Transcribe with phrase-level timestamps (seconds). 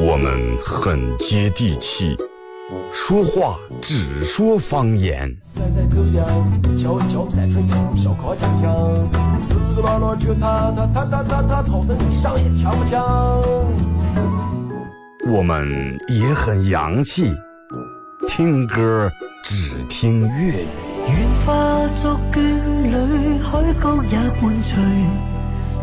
[0.00, 2.16] 我们很接地气，
[2.92, 5.36] 说话只说方言。
[15.28, 17.34] 我们也很洋气，
[18.28, 19.10] 听歌
[19.42, 20.68] 只听粤语。
[21.08, 22.38] 愿化作眷
[22.84, 25.35] 侣，海角也伴随。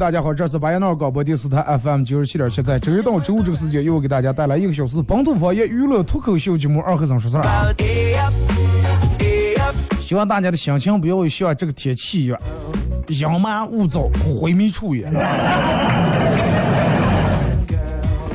[0.00, 7.42] 大家好，这是巴彦淖尔广播电视台 FM 九十七点七，在周一到周五这个时间，又给大家带来一个小时本土方言娱乐脱口秀节目《二和尚说事儿》。
[10.00, 12.40] 希望大家的心情不要像这个天气一样
[13.08, 15.04] 阴霾雾燥、灰迷处也，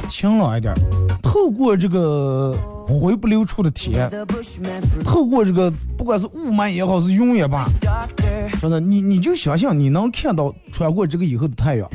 [0.07, 0.71] 晴朗一点。
[1.23, 2.55] 透过这个
[2.87, 4.07] 灰不溜出的天，
[5.03, 5.73] 透过这个
[6.05, 7.65] 不管是雾霾也好，是云也罢。
[8.61, 11.89] 真的，你你就想想，你能看到穿过这个以后的太阳，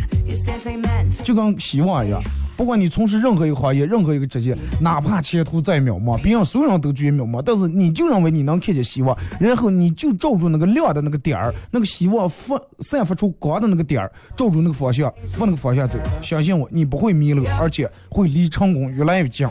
[1.23, 2.21] 就跟希望一样。
[2.57, 15.07] 不管你从事任何一个行业，任何一个职业，哪怕前途再渺茫，别人所有人都觉得渺茫，但是你就认为你能看见希望，然后你就照住那个亮的那个点儿，那个希望发散发出光的那个点儿，照住那个方向，
[15.39, 16.01] 往那个方向走。
[16.21, 19.47] 相信我，你不会迷路，而且会离成功越来越近。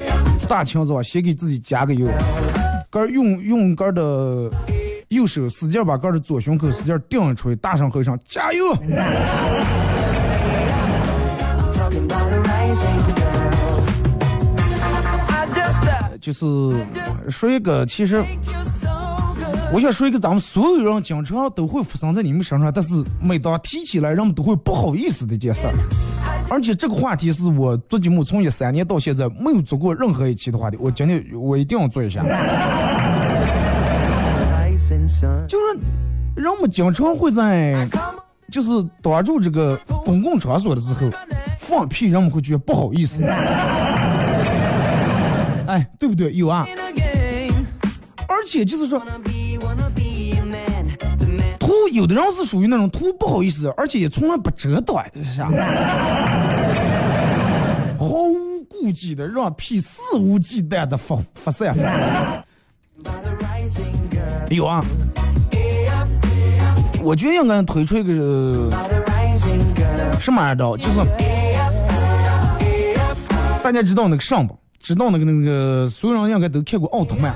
[0.50, 2.10] 大清早先给自己加个油，
[2.90, 4.50] 杆用用杆的。
[5.10, 8.64] 右手使劲把杆的左胸口使劲顶出去，大声吼一声：“加油！”
[16.22, 16.46] 就是
[17.28, 18.24] 说一个，其实
[19.72, 25.74] 我想说一个，咱们所有人经常都会发生在你们身上，但是每当提起来，人们都会不好意思的一件事儿。
[26.50, 32.24] 而且这个话题是我做节目从一三年到现在没有做过任何一期的话题，我今天我一定要做一下。
[35.48, 35.66] 就是
[36.36, 37.88] 人们经常会在，
[38.52, 38.70] 就是
[39.02, 41.08] 挡住这个公共场所的时候
[41.60, 43.22] 放屁，人们会觉得不好意思。
[45.68, 46.34] 哎，对不对？
[46.34, 46.66] 有啊。
[48.28, 49.00] 而且就是说，
[51.60, 55.50] 图有的人是属于那种图不好意思，而且也从来不遮挡一下，
[58.00, 61.76] 毫无顾忌的让屁肆无忌惮的发发散。
[64.50, 64.84] 有啊，
[67.04, 68.70] 我觉得应该推出一个
[70.20, 71.00] 什么的，就是
[73.64, 77.36] 大家知道那个上吧，知道那个那个所有人应该都看过奥特曼，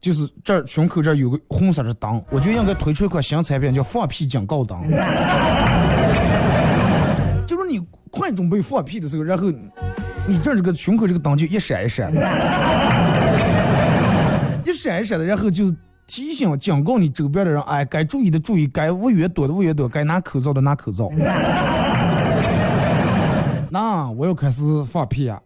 [0.00, 4.78] 就是这儿胸口这儿有个红色的灯，我觉得应该推出一款新产品，叫放屁警告灯。
[7.46, 9.50] 就是你快准备放屁的时候，然后
[10.26, 12.20] 你这这个胸口这个灯就一闪一闪的，
[14.64, 15.74] 一闪一闪的，然后就
[16.06, 21.10] 提醒警告你周边的人，哎，该注意的注意，该捂越多的捂越多，该拿口罩的拿口罩。
[23.70, 25.38] 那我要开始放屁啊，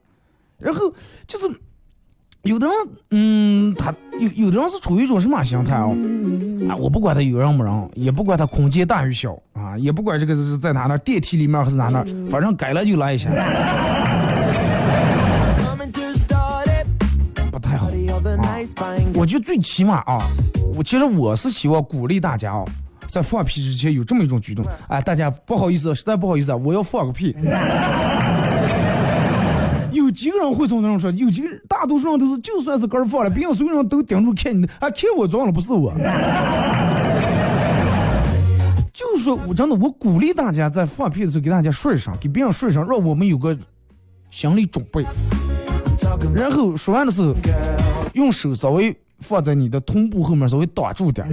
[0.59, 0.93] 然后
[1.27, 1.47] 就是
[2.43, 2.75] 有的人，
[3.11, 5.87] 嗯，他有有的人是处于一种什么心态啊？
[6.69, 13.31] 啊，我不管他有人没人，也不管他空间大与小啊，也不管这个是在哪那电梯里面还是哪那，反正该来就来一下，
[17.53, 17.93] 不太好啊。
[19.15, 20.27] 我觉得最起码啊，
[20.75, 22.65] 我其实我是希望鼓励大家啊，
[23.07, 27.37] 在放屁之前有这么一种举动，哎，大家不好意思，实在不好意思啊，我要放个屁。
[30.13, 31.11] 几个人会从那种说？
[31.13, 35.93] 有几个人，大多数人都是，就算是杆儿放了，别人所有人都盯住看你的，还看我装了，不是我。
[38.93, 43.57] 就是说我真的，我鼓励大家在放屁的时候给大家说一声，给别人说一声，让我们有个
[44.31, 45.05] 心理准备。
[46.35, 47.35] 然后说完的时候，
[48.15, 51.27] 用手稍微放在你的臀部后面，稍微挡住点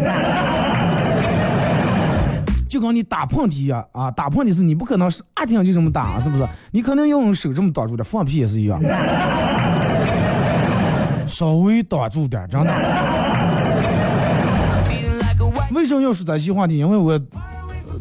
[2.69, 6.48] 就跟你打喷嚏一样啊，打喷嚏是你不可能是啊听就这么打，是不是？
[6.71, 8.80] 你肯定要用手这么挡住的，放屁也是一样，
[11.25, 12.71] 稍微挡住点，真的。
[15.71, 16.77] 为什么要说这些话题？
[16.77, 17.19] 因为我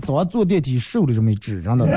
[0.02, 1.88] 早上坐电梯瘦的这么一只，真的。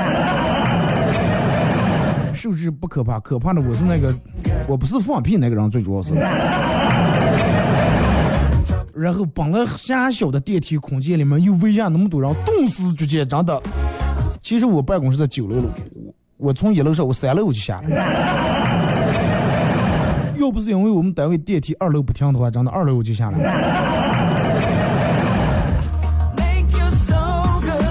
[2.34, 4.14] 瘦是不可怕，可怕的我是那个，
[4.66, 6.14] 我不是放屁那个人，最主要是。
[8.94, 13.60] 然后本来狭小的电梯空间里面又围下那么多人，动时之间真的。
[14.40, 15.64] 其实我办公室在九楼了，
[16.36, 18.82] 我从一楼上我三楼我就下来。
[20.38, 23.38] 要不是因为我们单位电梯二楼不停的话，真的二楼我就下来。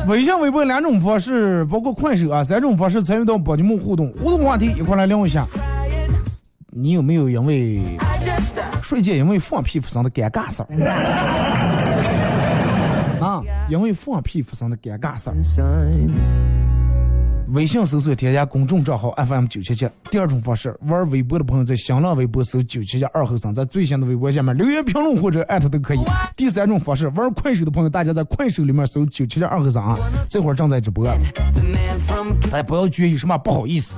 [0.08, 4.12] 微信、微博两种方式，包括快手啊，三种方式参与到宝节目互动。
[4.22, 5.48] 互动话题一块来聊一下，
[6.70, 7.82] 你有没有因为
[8.92, 10.68] 睡觉因为放屁发生的尴尬事儿？
[13.24, 15.30] 啊，因为放屁发生的尴尬事
[15.62, 15.90] 儿。
[17.54, 19.88] 微信搜索添加公众账号 FM 九七七。
[20.10, 26.02] 第二种方式，玩微博的朋友在新浪微博搜九七七二后生，在最新的微博下面留言评论或者艾特都可以。
[26.36, 29.98] 第三种方式，玩快手的朋友，大家在快手里面搜九七七二后生啊，
[30.28, 31.08] 这会儿正在直播。
[32.52, 33.98] 大家不要觉得有什么不好意思，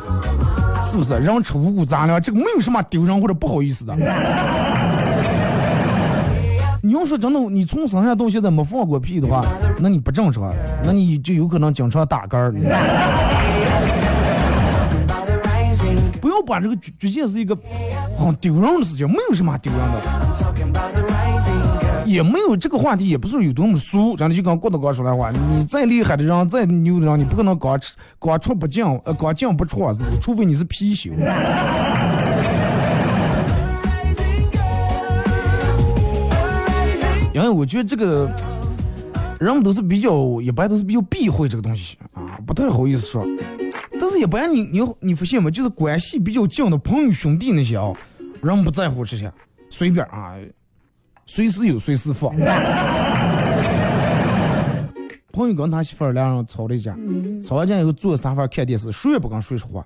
[0.83, 1.15] 是不是？
[1.15, 3.95] 人吃五谷杂粮，这个没有什么丢人或者不好意思的。
[6.93, 9.43] 你要说真的，你从生下到现在没放过屁的话，
[9.81, 10.53] 那你不正常，
[10.83, 12.53] 那你就有可能经常打嗝。
[16.21, 17.57] 不要把这个举举件是一个
[18.15, 19.99] 很丢人的事情，没有什么丢人的，
[22.05, 24.15] 也没有这个话题，也不是有多么俗。
[24.15, 30.19] 真的就跟郭德纲说的话，你再厉害的人，再牛的人，你不可能光吃光出不进，呃，光进不出，是不是？
[30.21, 31.11] 除非你是貔貅。
[37.33, 38.29] 因为我觉得这个
[39.39, 43.25] 人们都是比较，一般都是比较避讳这个东西啊，不太好意思说。
[43.99, 45.49] 但是，一般你你你发现没？
[45.49, 47.91] 就是关系比较近的朋友兄弟那些啊，
[48.41, 49.31] 人不在乎这些，
[49.69, 50.35] 随便啊，
[51.25, 52.35] 随时有随时放。
[55.31, 56.95] 朋友跟他媳妇儿两人吵了一架，
[57.43, 59.83] 吵完架以后坐沙发看电视，谁也不敢说实话。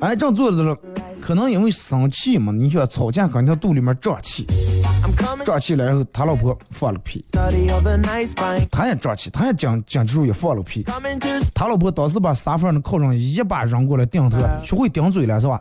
[0.00, 0.76] 哎，正坐着了，
[1.20, 4.46] 可能因为生气嘛，你说吵架肯定肚里面胀气。
[5.44, 7.24] 胀气了，然后他老婆放了屁，
[8.70, 10.84] 他也胀气，他也讲讲之后也放了屁。
[11.54, 15.60] 他老婆当时把沙发的靠上一把扔过来顶他，学会顶嘴了是吧？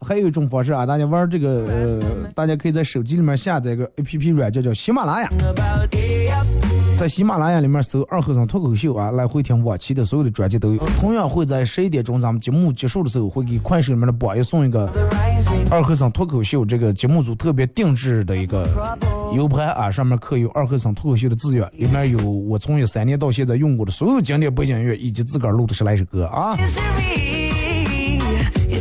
[0.00, 2.00] 还有一种方式啊，大家玩这个，呃，
[2.34, 5.28] 大家可以在手机里面下载一个 A P P 软件叫喜马拉雅，
[6.96, 10.78] 在喜马拉雅里面搜“二和尚脱口秀”啊，来回听往期的所有的专辑都有。
[10.98, 14.90] 同样会在十一点钟咱们节目结束的时候，会给快手里面的榜一送一个
[15.70, 18.64] “二和尚脱口秀”这个节目组特别定制的一个
[19.34, 26.56] U 盘啊，上面刻有“二和尚脱口秀”的字样，里面有我从一三年到现在用过的所有经典背景音乐以及自个儿录的十来首歌啊。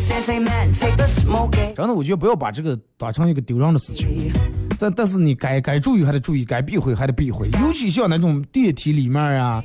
[0.08, 4.32] 真的，我觉得不要把这个当成一个丢人的事情。
[4.80, 7.48] 但但是你该该注意还得注意，该避讳还得避讳。
[7.62, 9.64] 尤其像那种电梯里面呀，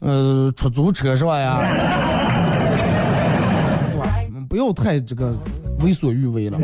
[0.00, 1.60] 呃，出租车是吧呀，
[3.90, 4.14] 对吧？
[4.48, 5.34] 不要太这个
[5.80, 6.58] 为所欲为了。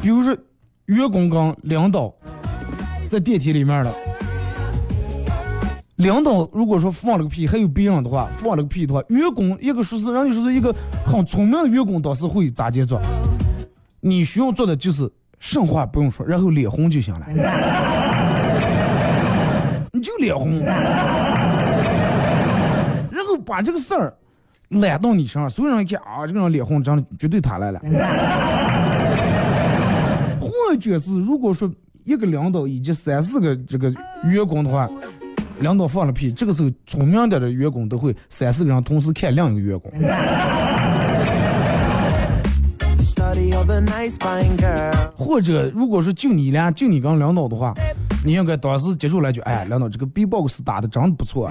[0.00, 0.34] 比如说
[0.86, 2.10] 员工跟领导
[3.10, 3.92] 在电梯里面了。
[5.96, 12.98] 领导如果说放了个屁，还有别人的话，放了个屁的话，员工一个说是，人家说是一个很聪明的员工，当时会咋接做？
[14.00, 15.06] 你需要做的就是
[15.38, 17.26] 什话不用说，然后脸红就行了，
[19.92, 20.74] 你就脸红，然
[23.28, 24.14] 后把这个事儿
[24.70, 27.78] 揽到你身上，所有人一看啊，这个人脸红，真的绝对他来了。
[30.40, 30.48] 或
[30.80, 31.70] 者是如果说
[32.04, 33.92] 一个领导以及三四个这个
[34.24, 34.88] 员工的话。
[35.60, 39.92] 领导放了屁，这个时候聪明点的员工都会三四个人同时看另一个员工。
[45.16, 47.72] 或者如果说就你俩就你跟领导的话，
[48.24, 51.50] 你应该当时接住来就，哎，领导这个 B-box 打的真的不错。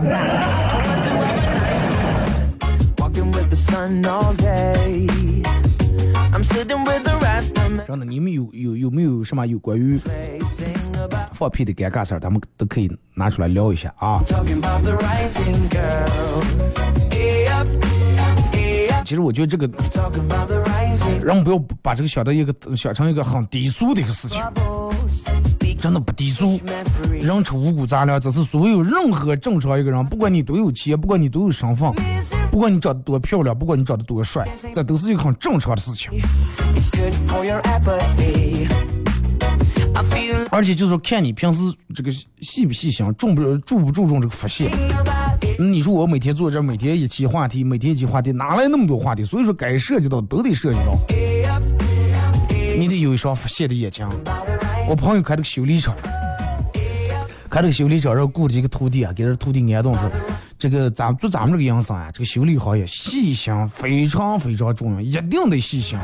[7.85, 9.99] 真的，你们有有有没有什么有关于
[11.33, 12.19] 放屁的尴尬事儿？
[12.19, 14.21] 咱们都可以拿出来聊一下啊。
[19.03, 19.69] 其实我觉得这个，
[21.21, 24.41] 人不要把这个想到一个想成一个很低俗的一个事情，
[25.77, 26.57] 真的不低俗。
[27.11, 31.91] 人吃五谷杂粮，这是所有任何正常一个人，不管你多有钱，不管你多有身份。
[32.51, 36.11] 不管你长得多漂亮，不管你长得多帅，这都是一个很正常的事情。
[40.51, 41.61] 而且就是说，看你平时
[41.95, 44.69] 这个细不细心，重不注不注重这个福气。
[45.57, 49.23] 你说我每天坐这，每天一期话题，每天一期话题，哪来那么多话题？
[49.23, 50.97] 所以说，该涉及到都得涉及到。
[52.77, 54.05] 你得有一双发泄的眼睛。
[54.89, 55.95] 我朋友开这个修理厂，
[57.49, 60.11] 开这个修理厂，然后雇了一个徒弟啊，给这徒弟安顿说。
[60.61, 65.97] 这个咱做咱们这个营生啊，这个修理行业细心非常非常重要，一定得细心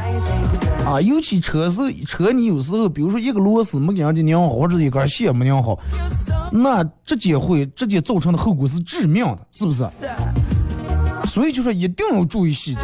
[0.83, 0.99] 啊！
[0.99, 5.77] 尤其车是车，你有时候比如说一个螺丝没给人家拧好，或者一根线没拧好，
[6.51, 9.87] 那直接会直接造成的后果是致命的，是不是？
[11.27, 12.81] 所以就说一定要注意细节。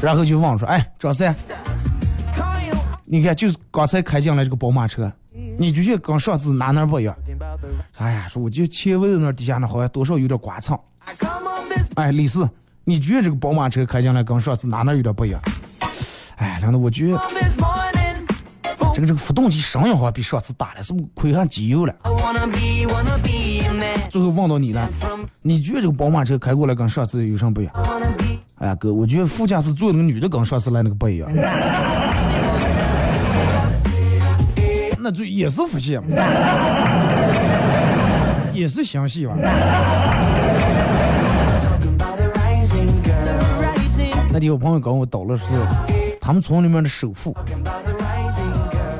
[0.00, 1.36] 然后就问说：“哎，张三，
[3.04, 5.12] 你看就是刚才开进来这个宝马车，
[5.58, 7.14] 你觉得跟上次哪哪不一样？”
[7.98, 10.78] 哎呀，说我就前位那底下那好像多少有点刮蹭。
[11.94, 12.48] 哎，李四，
[12.84, 15.40] 你觉得这个宝马车开进来跟上次哪哪有点不一样？
[16.36, 17.20] 哎，梁导，我觉得
[18.94, 21.94] 这个这个发动机声音好像比上次大了，是不亏上机油了？
[24.08, 24.88] 最后问到你了，
[25.42, 27.74] 你觉得这个宝马车开过来跟上次有什么不一样？
[28.56, 31.30] 哎呀哥，我觉得副驾驶坐那个女的跟上次来那个不一样。
[35.02, 36.04] 那就也是福气嘛，
[38.52, 39.34] 也是详细吧。
[44.32, 45.46] 那天我朋友跟我倒了是，
[46.20, 47.36] 他们村里面的首富，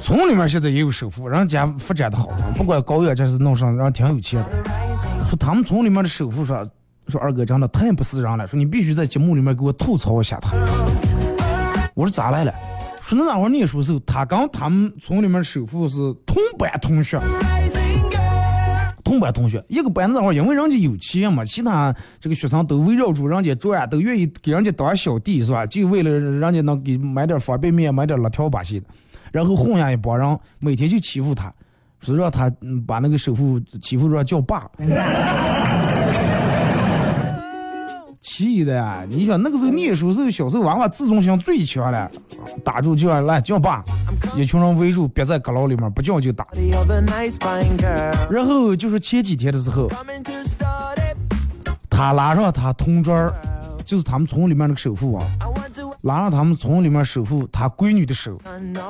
[0.00, 4.50] 村里面现在也有首富，人家发展的好，不管高远这是弄上，人挺有钱的。
[5.26, 6.69] 说他们村里面的首富说，
[7.07, 10.50] 说二哥真的太不是人了，说你必须在节目里面给我吐槽一下他。
[11.95, 12.52] 我说咋来了？
[13.17, 17.21] 说那会儿念书时候，他跟他们村里面首富是同班同学，
[19.02, 25.67] 同班同学一个班那会儿，因为人家有钱嘛，其他这个学生都围绕住人家转，都愿意给人家当小弟是吧？
[25.67, 28.87] 就为了人家能给买点方便面，买点辣条把戏的，
[29.33, 31.52] 然后混下一帮人，每天就欺负他，
[31.99, 32.49] 说让他
[32.87, 34.71] 把那个首富欺负着叫爸。
[38.21, 39.03] 气的呀！
[39.09, 42.11] 你想那个时候念书时候，小时候娃娃自尊心最强了，
[42.62, 43.83] 打住就要来叫爸，
[44.37, 46.47] 一群人围住憋在阁楼里面，不叫就打。
[48.31, 49.91] 然后就是前几天的时候，
[51.89, 53.33] 他拉上他同桌，
[53.87, 55.27] 就是他们村里面那个首富啊，
[56.03, 58.39] 拉上他们村里面首富他闺女的手，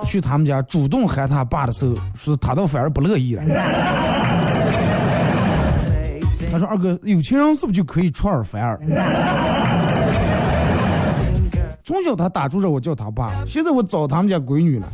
[0.04, 3.42] 去他们家主动喊他爸的时候，是他倒反而不乐意了。
[6.50, 8.76] 他说：“二哥，有钱人是不是就可以出尔反尔？
[11.84, 14.86] 从小他打住着我叫他爸，现在我找他们家闺女了，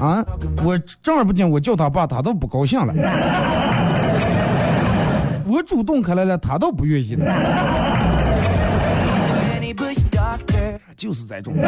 [0.00, 0.24] 啊，
[0.64, 2.92] 我正儿八经我叫他爸，他都不高兴了。
[5.46, 7.24] 我主动开来了，他倒不愿意了。
[10.96, 11.52] 就是这种，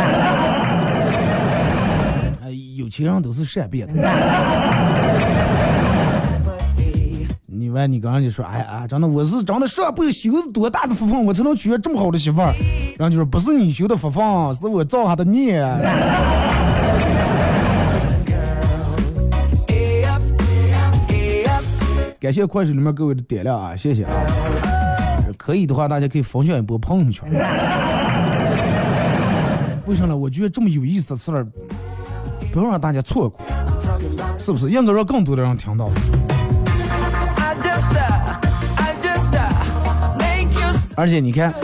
[2.42, 4.02] 哎，有钱人都是善变的。”
[7.78, 12.52] 你完，你刚刚就说，哎呀，真的，我是真的上辈子修多大的福分，我才能娶这么好的媳妇儿。
[12.98, 15.60] 然后就说，不是你修的福分，是我造下的孽。
[22.20, 24.10] 感谢快手里面各位的点亮啊，谢谢啊。
[25.36, 27.30] 可以的话，大家可以分享一波朋友圈。
[29.86, 30.16] 为啥呢？
[30.16, 31.46] 我觉得这么有意思的事儿，
[32.52, 33.40] 不要让大家错过，
[34.36, 34.68] 是不是？
[34.68, 35.88] 应该让更多的人听到。
[40.98, 41.54] 而且你看，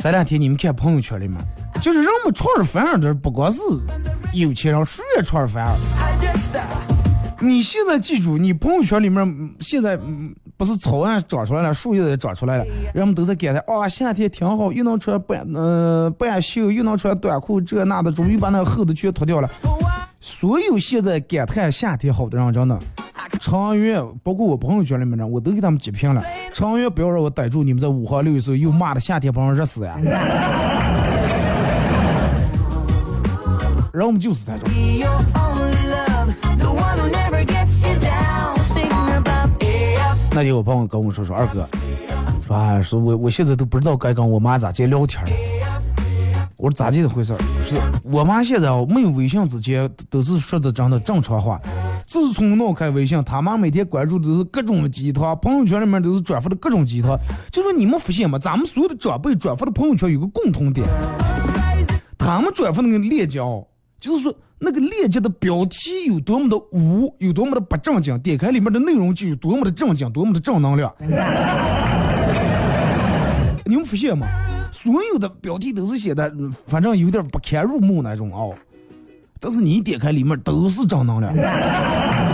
[0.00, 1.38] 这两天你们看朋友圈里面，
[1.82, 3.60] 就是人们出尔反尔的，不光是
[4.32, 5.76] 有钱人，谁也出尔反尔。
[7.40, 9.98] 你现在记住，你朋友圈里面现在
[10.56, 19.50] 不是草案长出来了，树叶也长出来了，人们都在感叹啊，夏天挺好，又能穿半呃半袖，又能穿短裤，这那的，终于把那厚的全脱掉了。
[20.26, 22.78] 所有现在感叹夏天好的人，真的。
[23.38, 26.24] 长远，包括我朋友圈里面的，我都给他们截屏了。
[26.54, 29.98] 长远，不要让我逮住你们在五号六的时候又骂的夏天把人热死呀！
[33.92, 34.66] 人们就是这种。
[40.30, 41.68] 那天我朋友跟我说说，二哥，
[42.46, 45.30] 说啊，说我我现在都不知道该跟我妈咋接聊天了。
[46.64, 47.34] 我说咋地的回事？
[47.62, 51.60] 是我妈现在哦没有微信之前都是说的真的正常话。
[52.06, 57.18] 自从闹开微信，他妈每天关注的都是各种鸡汤，朋友圈里面都是转发的各种鸡汤。
[57.50, 58.38] 就说你们发现吗？
[58.38, 60.88] 咱们所有的长辈转发的朋友圈有个共同点，
[62.16, 63.66] 他们转发那个链接哦，
[64.00, 70.90] 就是说那个链接的标题有多么的污，有多么的不正经，点开里面的内容就有多么的正经，多么的正能量。
[73.66, 74.26] 你们发现吗？
[74.74, 76.28] 所有的标题都是写的，
[76.66, 78.52] 反正有点不堪入目那种哦。
[79.38, 81.32] 但是你一点开里面都是正能量，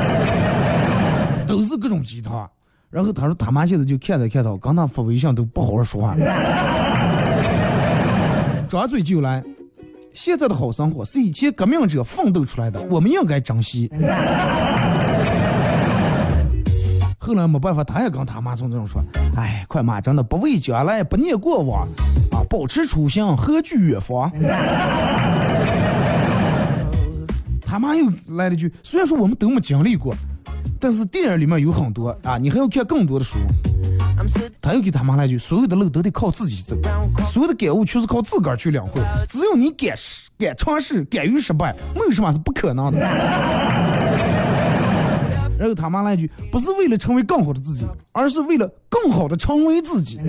[1.47, 2.49] 都是各种鸡汤。
[2.89, 6.17] 然后他说他妈现在就看着看着，刚他发微信都不好好说话，
[8.69, 9.45] 张嘴就来。
[10.15, 13.89] 现在的好生活是以前革命者奋斗出来的，我们应该珍惜。
[17.31, 19.01] 后来没办法，他也跟他妈从这种说
[19.39, 21.87] ：“哎，快妈，真的不畏将来，不念过往，
[22.33, 24.29] 啊，保持初心，何惧远方。”
[27.65, 30.13] 他妈又来了句：“虽然说我们都没经历过，
[30.81, 33.39] 但是电影里面有很多啊，你还要看更多的书。”
[34.61, 36.77] 他又给他妈来句：“所有的路都得靠自己走，
[37.27, 39.01] 所有的感悟全是靠自个儿去领会。
[39.29, 42.99] 只有你敢试、敢尝试、敢于失败，没有什么是不可能的。”
[45.61, 50.19] 然后他妈来句：“不是为了成为更好的自己，而是为了更好的成为自己。”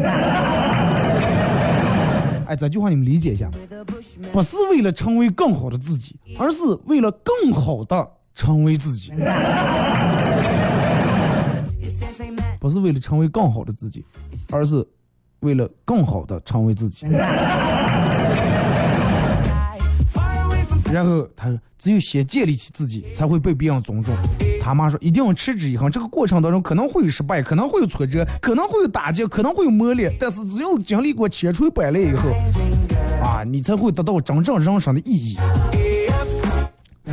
[2.46, 3.50] 哎，这句话你们理解一下，
[4.34, 9.14] 不是为了成为更好的自己，而是为了更好的成为自己。
[12.60, 14.04] 不是为了成为更好的自己，
[14.52, 14.86] 而是
[15.40, 17.06] 为了更好的成为自己。
[20.92, 24.14] 然后他说：“只有先建立起自己，才会被别人尊重。”
[24.62, 25.90] 他妈说：“一定要持之以恒。
[25.90, 30.14] 这个过程当中可能会有失败，可能会有挫折，可能会有打击，可能会有磨练。
[30.20, 32.30] 但是只有经历过千锤百炼以后，
[33.24, 35.38] 啊，你才会得到真正人生的意义。”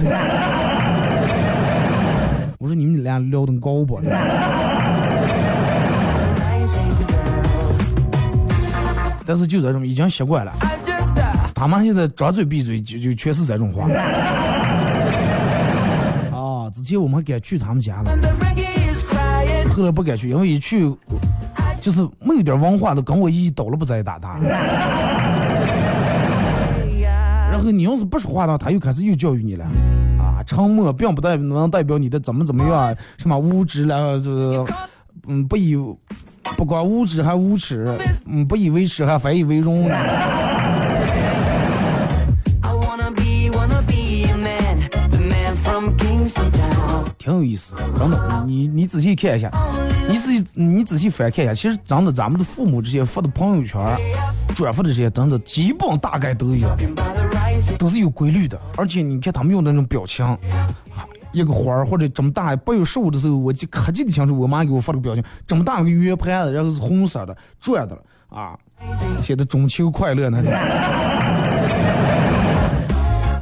[2.58, 4.00] 我说：“你们俩聊的高不？”
[9.24, 10.52] 但是就这种已经习惯了。
[11.58, 13.88] 他们现在张嘴闭嘴就就全是这种话。
[16.30, 18.16] 啊，之前我们还敢去他们家了，
[19.74, 20.88] 后来不敢去，因为一去
[21.80, 24.38] 就是没有点文化的，跟我一倒了不在打他。
[27.50, 29.64] 然后你要是不说话的话，他又开始又教育你了。
[30.20, 34.64] 啊，沉默并不代能代表你的怎么怎么样，什么无知了，这
[35.26, 35.76] 嗯不以
[36.56, 39.90] 不光无知还无耻，嗯，不以为耻还反以为荣。
[47.28, 49.50] 挺有意思，真的，你你仔细看一下，
[50.08, 53.78] 你仔细你仔细翻看一下，其实真的咱们的父母这些发的朋友圈、
[54.56, 56.66] 转发的这些，真的基本大概都有，
[57.78, 58.58] 都是有规律的。
[58.78, 60.26] 而且你看他们用的那种表情，
[61.32, 68.58] 一个花儿或者这么大，八月十五的时候，我记可记得清楚，我妈给我发了个表情，这么大个圆盘子，然后是红色的转的了啊，
[69.22, 70.40] 写的中秋快乐那。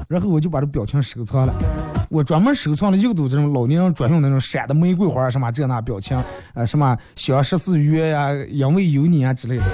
[0.09, 1.55] 然后我就把这表情收藏了，
[2.09, 6.17] 我专门收藏了又多这种老年人专用那种闪的玫瑰花什么这那表情，
[6.55, 9.65] 呃什么小十四月呀，因为有你啊之类的，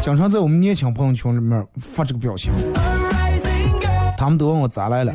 [0.00, 2.52] 经常在我们年轻朋友圈里面发这个表情，
[4.16, 5.14] 他们都问我咋来了，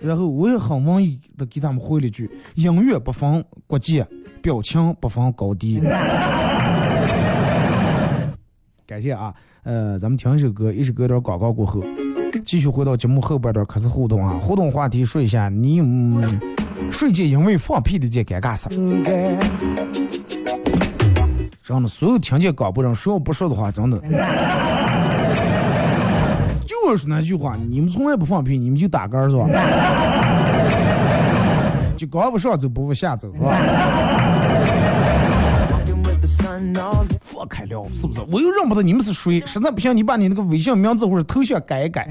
[0.00, 4.06] 然后我也很文艺的给他们回了一句：音乐不分国界，
[4.42, 5.80] 表情不分高低。
[8.86, 9.34] 感谢啊。
[9.62, 11.82] 呃，咱们听一首歌，一首歌有点广告过后，
[12.44, 14.38] 继续回到节目后半段，开始互动啊！
[14.40, 16.26] 互动话题说一下，你嗯，
[16.90, 18.68] 睡觉因为放屁的这尴尬事
[21.62, 24.00] 真的，所有听见广播人，说不说的话，真的，
[26.66, 29.46] 就是那句话，你们从来不放屁，你们就打嗝是吧？
[31.96, 33.56] 就刚不上走，不往下走是吧？
[37.22, 38.20] 放开了，是不是？
[38.30, 42.08] 我又认不得你们是谁，实在不行，你把你那个微信名字或者头像改一改。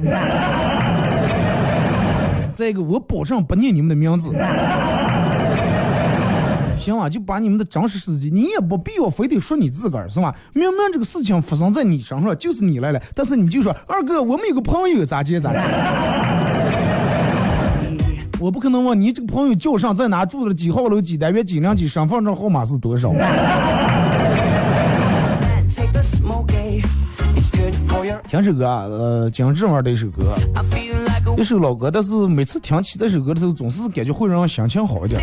[2.54, 4.32] 再一个，我保证不念你们的名字。
[6.78, 10.36] 行啊，就把你们的真实事迹，你也不必要非得说你自个儿，是吧？
[10.54, 15.60] 明明这个事情发生在你身上，就是你来了，但是你就说二哥，我们有个朋友咋接咋接。
[18.40, 23.10] 我不可能问你这个朋友叫上在哪住的几号楼几单元几零几身份证号码是多少。
[28.28, 30.36] 听首歌啊，呃，姜志文的一首歌，
[31.38, 35.21] 一首老歌，但是每次听起这首歌的时候，总是感觉会让心情好一点。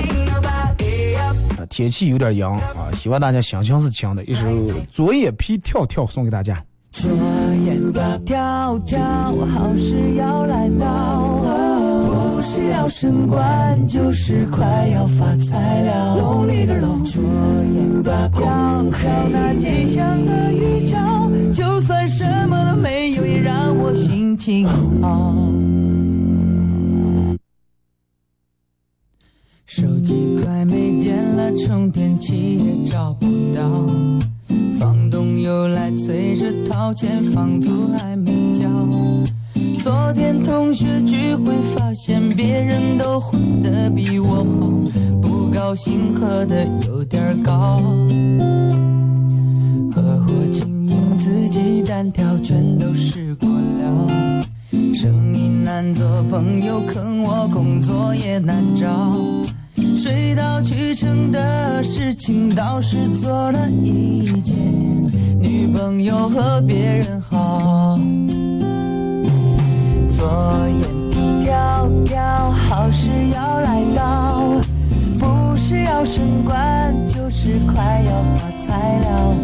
[1.68, 4.24] 天气有点凉啊，希望大家心情是晴的。
[4.24, 4.46] 一首
[4.90, 6.62] 左眼皮跳跳送给大家。
[6.90, 7.08] 左
[7.64, 11.69] 眼皮跳跳，好事要来到。
[12.40, 17.04] 不是要升官，就是快要发财了龙里个龙。
[17.04, 25.36] 左眼飘飘那吉祥的预兆，就算什么都没有，也让我心情好。
[29.66, 33.86] 手机快没电了，充电器也找不到，
[34.78, 38.66] 房东又来催着掏钱，房租还没交。
[39.82, 44.70] 昨天同学聚会，发现别人都混得比我好，
[45.22, 47.78] 不高兴喝的有点高。
[49.90, 54.42] 合伙经营自己单挑，全都试过了。
[54.94, 59.16] 生意难做，朋友坑我，工作也难找。
[59.96, 64.54] 水到渠成的事情倒是做了一件，
[65.38, 67.98] 女朋友和别人好。
[73.00, 74.42] 是，要来到，
[75.18, 79.34] 不是要升官，就是快要发财了。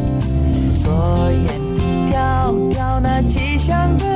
[0.85, 4.16] 左眼皮跳跳，那吉祥的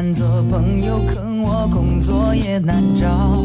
[0.00, 3.36] 难做，朋友坑我，工作也难找。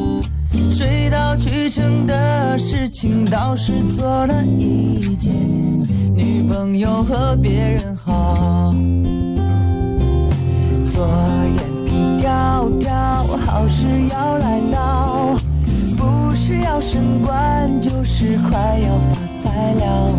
[0.71, 5.33] 水到渠成的事情倒是做了一件，
[6.13, 8.71] 女朋友和别人好。
[10.93, 11.07] 左
[11.57, 12.93] 眼皮跳跳，
[13.47, 15.35] 好事要来到，
[15.97, 20.15] 不是要升官，就是快要发财了。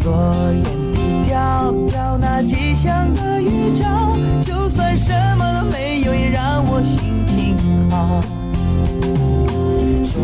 [0.00, 0.12] 左
[0.52, 1.00] 眼皮。
[1.28, 4.12] 跳跳那吉祥的预兆，
[4.44, 7.54] 就算什么都没有，也让我心情
[7.90, 8.18] 好。
[10.06, 10.18] 左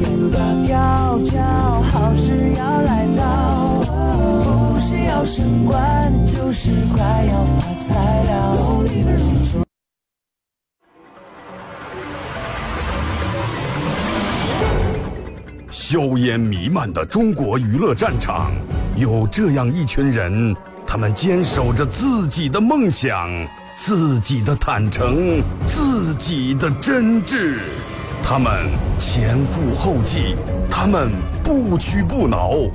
[0.00, 1.36] 眼吧跳跳，
[1.82, 3.84] 好事要来到，
[4.72, 8.56] 不是要升官，就是快要发财了。
[8.56, 9.62] 有你的人说
[15.70, 18.52] 硝烟弥漫的中国娱乐战场，
[18.96, 23.30] 有这样一群人，他们坚守着自己的梦想，
[23.78, 27.60] 自己的坦诚，自己的真挚。
[28.24, 28.52] 他们
[28.98, 30.34] 前赴后继，
[30.68, 31.12] 他们
[31.44, 32.68] 不屈不挠，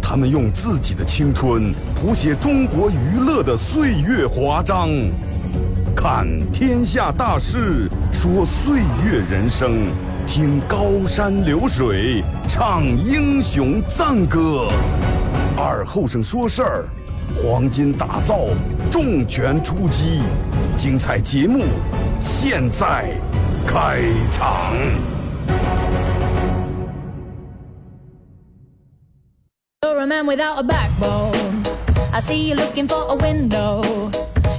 [0.00, 4.88] 他们用自己的青春谱写中国娱乐的岁月华章。
[5.94, 9.88] 看天下大事，说岁月人生，
[10.24, 14.68] 听高山流水，唱英雄赞歌。
[15.56, 16.88] 二后生说事儿，
[17.35, 18.47] 黄金打造，
[18.91, 20.21] 重拳出击，
[20.77, 21.63] 精彩节目
[22.19, 23.13] 现在
[23.65, 24.01] 开
[24.31, 24.73] 场。
[29.81, 31.63] You're a man without a backbone.
[32.11, 33.81] I see you looking for a window.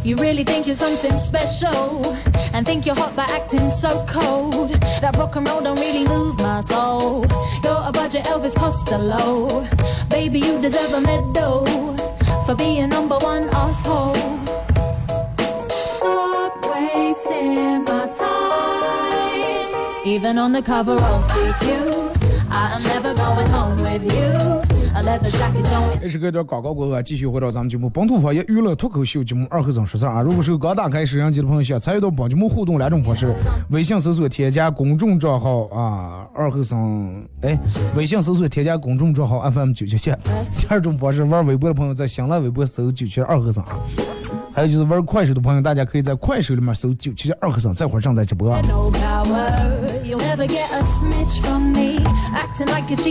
[0.03, 2.17] You really think you're something special
[2.55, 4.71] and think you're hot by acting so cold.
[5.03, 7.27] That rock and roll don't really lose my soul.
[7.63, 9.67] You're a budget Elvis Costello.
[10.09, 11.67] Baby, you deserve a medal
[12.46, 14.14] for being number one asshole.
[15.98, 20.06] Stop wasting my time.
[20.06, 24.75] Even on the cover of GQ, I am never going home with you.
[26.02, 30.22] 这是个段广告过后啊，继续回到咱们节目本土方言娱乐脱口秀节目二和尚说事儿啊。
[30.22, 33.34] 如果是刚打开摄像机的朋友，想参与到本节目互动两种方式：
[33.72, 36.80] 微信搜索添加公众账号啊，二和尚
[37.42, 37.60] 哎，
[37.96, 40.12] 微信搜索添加公众账号 FM 九七七。
[40.60, 43.78] 第二种方式，玩微博的朋友在新浪微博搜九七二和尚啊。
[44.54, 48.54] 还有就是玩快手的朋友，大家可以在快手里面搜九七二和尚，这会儿正在直播。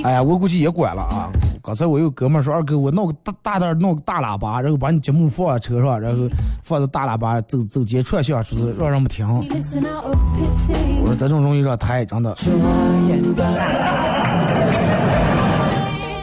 [0.02, 1.30] 哎呀，我估计也管了啊！
[1.66, 6.28] 刚才我有哥们儿说，二哥，我弄个大大点，弄个大喇叭，然后把你节目放在车上，然后
[6.62, 9.26] 放着大喇叭走走街串巷，就是让人们听。
[9.26, 12.36] 我说这种容易让抬，真的。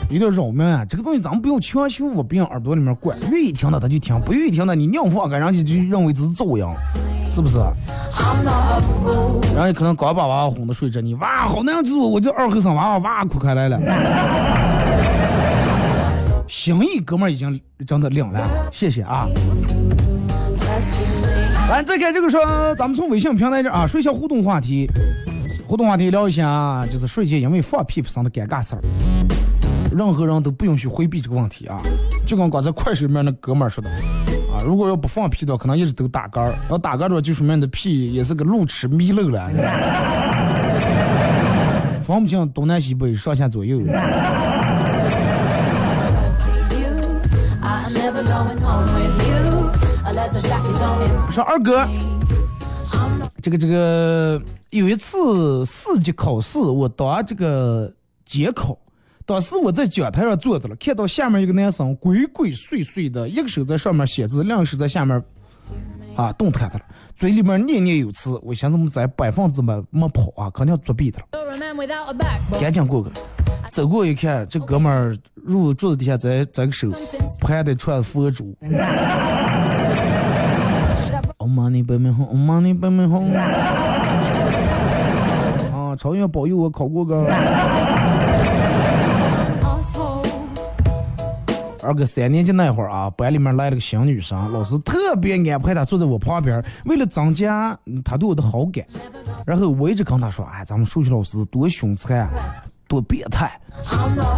[0.09, 0.85] 有点扰民啊！
[0.87, 6.65] 这个东西咱们不用强求，我别人耳朵里面灌，愿意听的他就听，不愿意听的你硬放，给人家就认为这是噪音，
[7.31, 7.57] 是不是.
[9.55, 13.79] 人家可能刚把娃娃哄得睡着，你哇好那样子，我这二后生娃娃哇哭开来了。
[16.51, 19.25] 心意哥们儿已经真的领了，谢谢啊！
[21.69, 22.41] 来，再看这个说，
[22.75, 24.85] 咱们从微信平台这啊，说一下互动话题，
[25.65, 28.81] 互动话题聊一下啊，就是睡前因为放屁发生的尴尬事儿，
[29.95, 31.79] 任何人都不允许回避这个问题啊，
[32.27, 39.49] 就跟刚才快手里面那哥们儿说的啊，如果要不放屁的话，可能一直都打嗝儿，要打嗝儿的话，就说明你的屁也是个路痴迷路了，
[42.03, 43.79] 分不清东南西北上下左右。
[51.31, 51.87] 说二哥。
[53.41, 54.39] 这个这个
[54.69, 57.91] 有一次四级考试，我当这个
[58.23, 58.77] 监考，
[59.25, 65.19] 当时我在讲台上坐着了，看到下面一个男生鬼鬼祟祟的，一个手在上面写字，另一个手在下面
[66.15, 68.39] 啊动弹的了，嘴里面念念有词。
[68.43, 71.25] 我寻思么在百分之没没跑啊，肯定作弊的了.
[72.59, 73.09] 赶紧过去。
[73.71, 76.89] 走过一看，这哥们儿入桌子底下在在个手
[77.39, 78.53] 拍的串佛珠。
[81.37, 83.33] 哦妈你北门红，哦妈你北门红。
[83.33, 83.45] 啊，
[85.97, 87.25] 朝阳保佑我考过个。
[91.83, 98.85] 二哥三年级那会儿啊，班里面来了个新女生，老师特别安排她坐在我旁边，为了增加嗯她对我的好感，
[99.45, 102.29] 然后我一直跟她说，哎，咱们数学老师多凶残啊，
[102.91, 103.49] 多变态。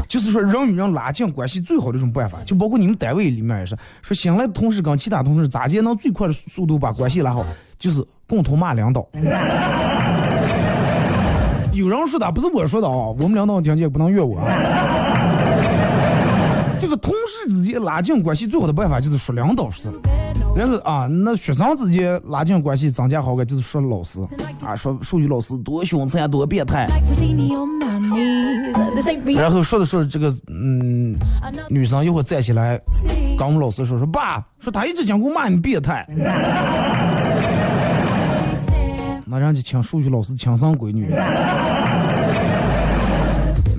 [0.08, 7.44] 就是说人与人拉近关系最好的一种办法，就包括你们单位里面也是，说新来的同事跟其他同事咋接能最快的速度把关系拉好，
[7.80, 9.06] 就是共同骂领导。
[11.74, 14.46] 有人说的不是我说的啊，我们领导听见不能怨我啊。
[16.78, 19.89] 就是同事之间拉近关系最好的办法就是说领导是，
[20.56, 24.22] 然后啊，那学生之间拉近关系增加好感就是说老师
[24.63, 26.88] 啊，说数学老师多凶残多变态。
[29.36, 31.18] 然后说着说着，这个嗯，
[31.70, 32.80] 女生一会站起来，
[33.38, 36.06] 跟我们老师说说爸，说他一直讲我骂你变态，
[39.26, 41.10] 那人家请数学老师亲生闺女，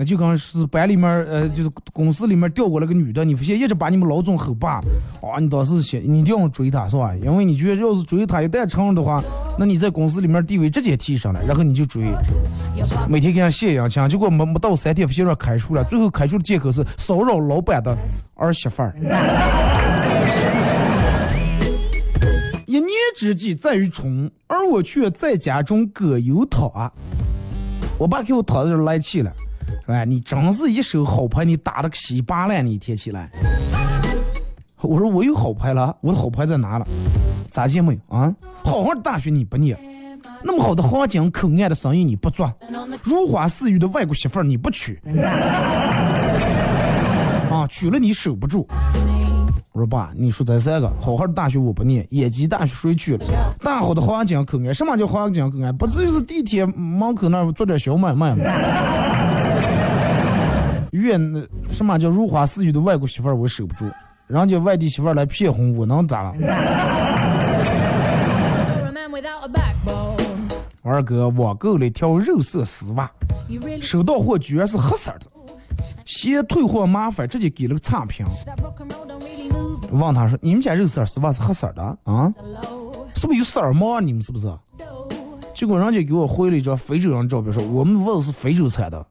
[0.05, 4.83] 就跟是班里面呃，就是公司里面调过来个女的，你发现一直把你们老总吼霸，
[5.21, 7.14] 啊，你当时想你一定要追她是吧？
[7.17, 9.23] 因为你觉得要是追她一旦成了的话，
[9.59, 12.05] 那你在公司里面地位直接提升了，然后你就追。
[13.09, 17.97] 每天给人写洋枪，结果没没到三天，发现让开除了，最后开除的借口是骚扰老板的
[18.35, 18.95] 儿媳妇儿。
[22.67, 26.69] 一念之计在于春，而我却在家中葛油汤。
[27.97, 29.33] 我爸给我躺的时候来气了，
[29.87, 33.31] 哎，你真是一手好牌，你打的稀巴烂，你一天起来。
[34.81, 36.87] 我说我有好牌了，我的好牌在哪了？
[37.50, 38.35] 咋见没有啊？
[38.62, 39.79] 好好的大学你不念，
[40.42, 42.53] 那么好的黄金口岸的生意你不做，
[43.03, 45.00] 如花似玉的外国媳妇你不娶，
[47.50, 48.66] 啊，娶了你守不住。
[49.72, 53.24] 我说爸，你说这三个好好的大学我不念，野鸡大学谁去了？
[53.62, 55.74] 大好的黄金口岸，什么叫黄金口岸？
[55.77, 58.44] 不就是地铁门口那做点小买卖吗？
[60.94, 63.85] 越那什么叫如花似玉的外国媳妇儿我守不住，
[64.28, 66.46] 人家外地媳妇儿来骗婚，我能咋了？You're
[68.87, 70.14] a man without a backbone.
[70.83, 73.11] 二哥网购了一条肉色丝袜，
[73.80, 75.26] 收到货居然是黑色的，
[76.04, 78.24] 嫌退货麻烦，直接给了个差评。
[79.90, 82.33] 问他说：“你们家肉色丝袜是黑色的啊？
[83.16, 84.00] 是不是有色儿毛啊？
[84.00, 84.46] 你们是不是？”
[85.52, 89.07] 结果人家给我回了一张非洲人照片，说我们袜子是非洲产的。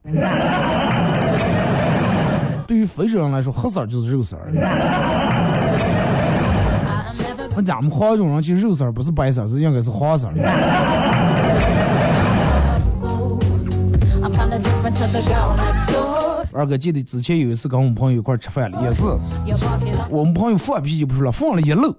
[2.66, 4.50] 对于非洲人来说，黑色儿就是肉色儿。
[7.56, 10.34] 那咱们黄种人其实肉色儿不是白色儿，是应该是黄色儿。
[16.52, 19.02] 二哥记得之前有一次跟我们朋友一块儿吃饭了，也是
[20.08, 21.94] 我们朋友放屁就不说了，放了一漏。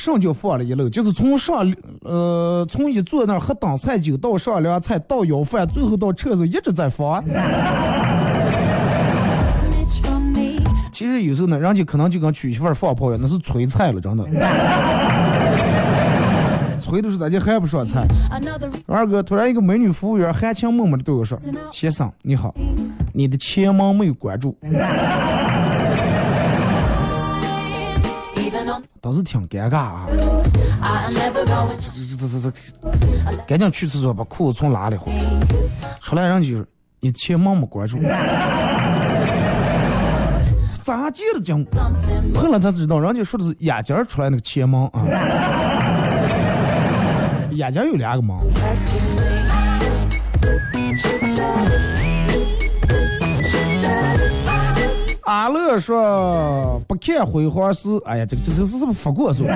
[0.00, 0.88] 上就放了一楼？
[0.88, 7.22] 就是从上呃从一坐那儿喝当菜酒到上凉菜到舀饭，最后到厕所一直在放。
[10.90, 14.24] 其实有时候呢，人家可能就跟娶媳妇儿放炮一样，那是催菜了，真的。
[16.78, 18.06] 催的是咱家还不上菜。
[18.86, 21.38] 二哥突然一个美女服务员含情脉脉的对我说
[21.70, 22.54] ：“先生你好，
[23.12, 24.56] 你的前门没有关注。
[29.00, 30.06] Even on ”当时挺尴尬啊，
[31.10, 31.30] 这
[32.16, 32.52] 这这这这，
[33.46, 35.12] 赶紧去厕所把裤子从拉了会，
[36.00, 36.66] 出来人就是
[37.00, 37.98] 你前门没关住。
[40.82, 41.62] 咋接的讲？
[42.34, 45.02] 碰了才知道，人家说的是眼睛出来那个前门啊。
[47.52, 48.36] 眼睛有两个门，
[55.30, 59.46] 阿乐说不看辉煌是，哎呀，这个这个这是是不是发过做？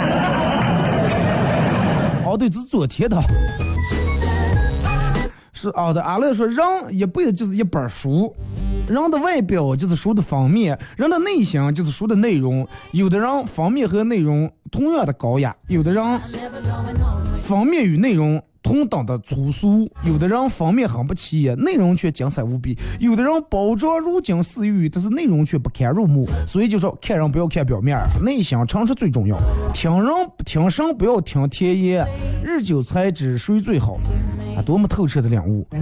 [2.25, 3.21] 哦，对，这是昨天的。
[5.53, 8.33] 是啊的，阿乐说人一辈子就是一本书，
[8.87, 12.65] 人的外表就是书的封面，人的内心就是书的内容。
[12.93, 16.21] 有的人封面和内容同样的高雅，有的人.
[17.43, 26.27] 封面与内容同等的粗俗，有的人封面很不起眼，内容却精彩无比；有的人包装如金似玉，但是内容却不堪入目。
[26.47, 29.37] 所以就说看人不要看表面，内心诚实最重要。
[29.75, 30.11] 听人
[30.47, 32.07] 听声不要听甜言，
[32.43, 33.99] 日久才知谁最好。
[34.57, 35.67] 啊，多么透彻的领悟！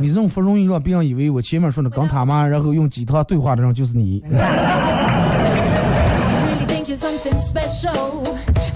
[0.00, 4.22] 你这种不容易让别人以为我前面说的跟他妈，然后用鸡汤对话的人就是你。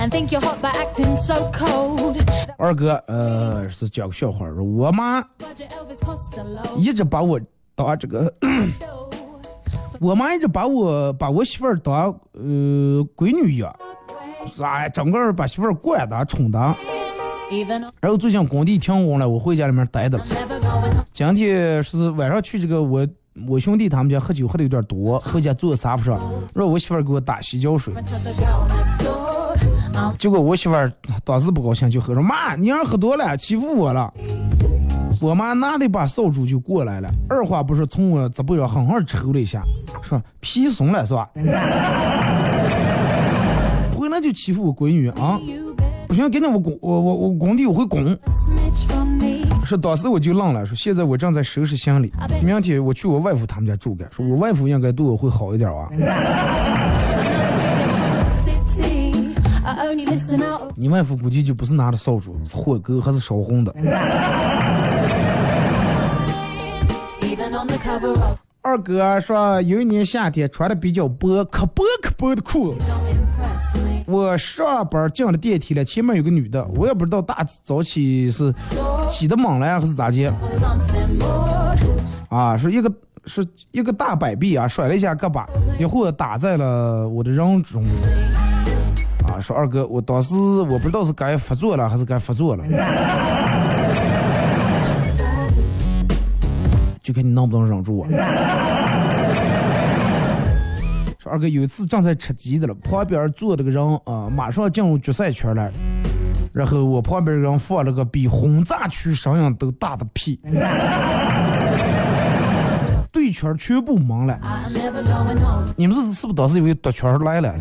[0.02, 2.16] and think you're by acting so cold.
[2.58, 5.24] 二哥，呃，是讲个笑话， 我妈
[6.76, 7.40] 一直把我
[7.76, 8.32] 当这个，
[10.00, 12.42] 我妈一直把我把我媳妇儿当呃
[13.16, 13.72] 闺女一样，
[14.44, 16.58] 啥、哎、整个把媳妇儿惯的宠的。
[18.00, 20.18] 然后最近工地停工了，我回家里面待着。
[21.12, 23.06] 今天是晚上去这个我
[23.46, 26.18] 我兄弟他们家喝酒喝的有点多，回家坐在沙发上，
[26.54, 27.94] 让我媳妇儿给我打洗脚水。
[29.92, 30.12] To the girl next door.
[30.12, 30.92] I'm 结果我媳妇儿
[31.24, 34.12] 当时不高兴，就喝说妈，你儿喝多了，欺负我了。
[35.20, 39.62] 我妈拿了一把扫帚就过来了，二话不说从我直播上狠狠抽了一下，
[40.02, 41.28] 说皮松了是吧？
[43.96, 45.38] 回来就欺负我闺女啊！
[46.08, 48.18] 不行，赶紧我工我我我工地我会拱。
[49.64, 55.88] 说当时我就愣了，说现在我正在收拾行李，明天我去我外父他们家住个，说我外父应该对我会好一点啊。
[60.74, 63.74] 你外父估计就不是拿着扫帚，是火哥还是烧红的。
[68.60, 72.74] 二哥说有一年夏天穿的比较薄，可薄可薄的裤.
[74.06, 78.52] 我上班进了电梯了，前面有个女的，我也不知道大早起是
[79.08, 81.76] 起的猛了呀，还是咋接 For something more.
[82.28, 82.56] 啊？
[82.56, 82.92] 是一个
[83.26, 85.44] 是一个大摆臂啊，甩了一下胳膊，
[85.78, 87.84] 一会儿打在了我的人中。
[89.42, 92.64] 说二哥，我当时我不知道是该发作了还是该发作了，
[97.02, 98.08] 就看你能不能忍住啊。
[101.18, 105.70] 说二哥有一次正在吃鸡的了，旁边坐着个人啊，马上进入决赛圈了。
[106.52, 110.38] 然后我旁边人放了个比轰炸区声音都大的屁，
[113.10, 114.38] 对圈全部懵了。
[115.76, 117.54] 你们是是不是当时以为夺圈来了？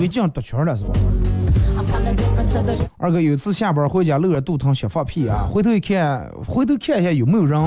[0.00, 0.92] 以为这样夺圈了是吧
[2.96, 7.60] 二哥有一次下班回家，露着肚疼想放屁啊，回头一看，回头看一下有没有人，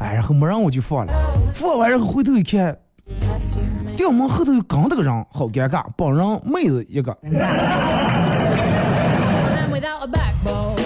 [0.00, 1.12] 哎，然后没人我就放了，
[1.54, 2.76] 放完然后回头一看.
[3.96, 7.16] 店门后头又跟着个人，好尴尬，帮人妹子一个.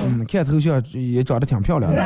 [0.05, 2.01] 嗯，看头像也长得挺漂亮的。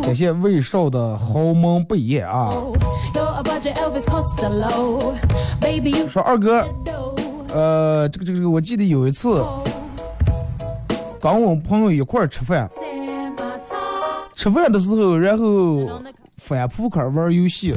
[0.00, 2.50] 感谢魏少的豪门贝叶啊
[6.08, 6.64] 说二哥.
[7.52, 9.44] 呃，这个这个这个，我记得有一次
[11.20, 12.70] 跟我朋友一块儿吃饭.
[14.36, 16.00] 吃饭的时候，然后
[16.36, 17.74] 翻扑克玩游戏.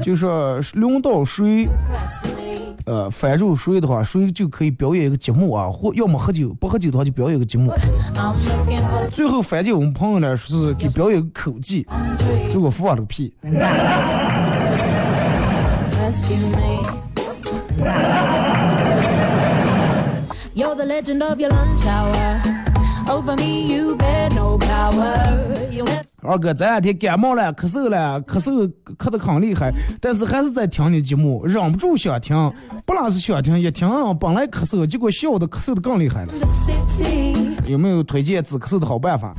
[0.00, 1.68] 就说轮到谁。
[2.84, 7.72] 呃，反正谁的话，谁就可以表演一个节目啊，或要么喝酒，不喝酒的话就表演一个节目。
[9.12, 12.52] 最后反正我们朋友呢说是给表演个口技，some dreams.
[12.52, 13.32] 结果放了个屁。
[26.22, 32.36] 二哥这两天感冒了，咳嗽了，咳嗽咳得很厉害，但是还是在听你节目，忍不住想听，
[32.86, 33.88] 不能是想听，一听
[34.20, 36.32] 本来咳嗽，结果笑的咳嗽的更厉害了。
[37.66, 39.34] 有没有推荐治咳嗽的好办法？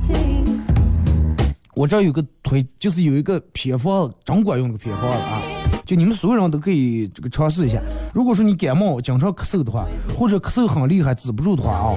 [1.74, 5.42] 我这儿有个推，就是有一个偏方，真管用的偏方啊！
[5.84, 7.80] 就你们所有人都可以这个尝试一下。
[8.12, 11.96] 如果说你感冒经常咳嗽的话，或者咳嗽很厉害止不住的话啊，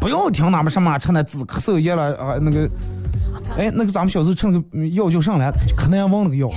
[0.00, 2.68] 不要听他们什么吃那止咳嗽药了啊，那个，
[3.56, 6.50] 哎，那个咱们小时候吃那个嗯药就上来，可难忘那个药.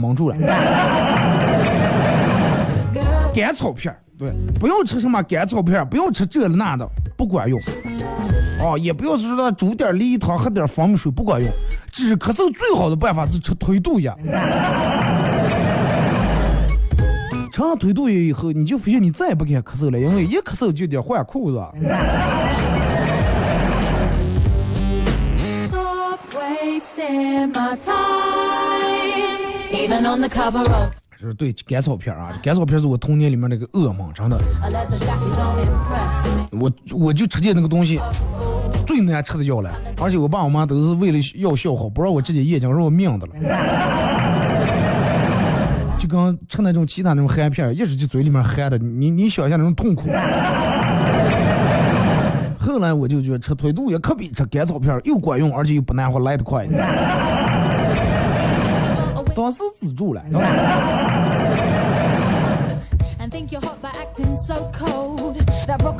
[0.00, 0.36] 蒙住了。
[3.34, 7.60] 甘草片儿，对，不要吃什么甘草片儿，不要吃这那的，不管用。
[8.60, 11.48] 哦，也不要说那煮点梨汤，喝点蜂蜜水，不管用。
[11.92, 14.16] 治咳嗽最好的办法是吃推肚药。
[17.52, 21.58] 吃上推肚药以后，你就发现你再也不敢咳嗽了，因为一咳嗽就得换裤子。
[31.20, 34.38] 这是对甘草片啊，甘草片是我童年里面那个噩梦，真的。
[36.52, 37.98] 我我就吃见那个东西
[38.86, 43.32] 最难吃的药了，而且我爸我妈都是为了药效好，不让我直接眼睛让我命的了。
[45.98, 50.08] 就刚吃那种其他那种含片儿，一直就嘴里面含的，你你想象那种痛苦。
[52.58, 56.66] 后来我就觉得吃腿肚也可比吃甘草片儿又管用，而且又不难活，来得快。
[59.34, 60.22] 当时止住了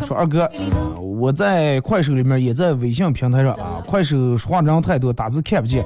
[0.04, 0.50] 说二哥，啊
[0.98, 5.84] 我在快手里面也在微信平台上啊，快手说话人太多，打字看不见。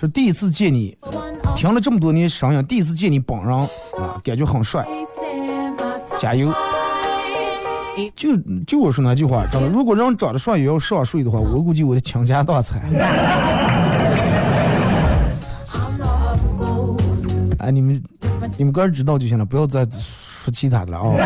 [0.00, 0.96] 是第一次见你，
[1.54, 3.54] 听了这么多年声音，第一次见你本人
[3.98, 4.86] 啊，感觉很帅.
[6.16, 6.50] 加油！
[8.16, 8.36] 就
[8.66, 12.82] 就我说那句话，真的，如果人长得帅也要上税的话，我估计我得倾家荡产。
[17.58, 18.02] 哎，你们
[18.58, 21.16] 你们个人知道就行了，不要再说其他的了啊.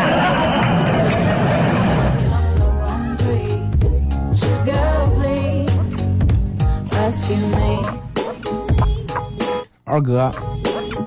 [9.83, 10.31] 二哥，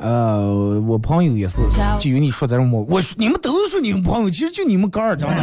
[0.03, 1.59] 呃，我朋友也是，
[2.01, 5.37] 就有你说这种么，我你们都说你们朋友，其实就你们哥儿真的，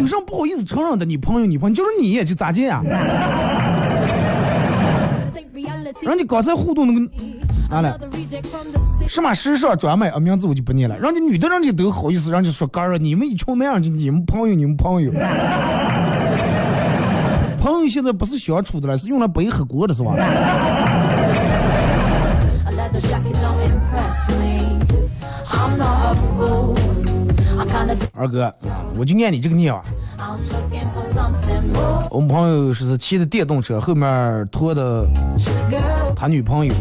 [0.00, 1.06] 有啥不好意思承认的？
[1.06, 2.82] 你朋友，你朋友就是你，也就咋地呀
[5.54, 6.08] reality.
[6.08, 7.00] 人家刚才互动那个。
[7.70, 7.96] 啊来.
[9.08, 10.98] 什么时尚专卖啊，名字我就不念了。
[10.98, 15.12] 人家女的，人家都好意思，人家说哥儿啊，你们一群那样，就你们朋友，你们朋友。
[17.58, 20.12] 朋友现在不是相处的了，是用来背黑锅的，是吧？
[28.12, 28.52] 二哥，
[28.96, 29.82] 我就念你这个念啊。
[32.10, 35.06] 我们朋友是骑的电动车，后面拖的
[36.14, 36.74] 他女朋友。